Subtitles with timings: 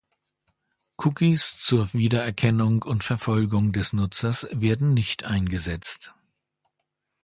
[0.97, 6.11] Cookies zur Wiedererkennung und Verfolgung des Nutzers werden nicht gesetzt.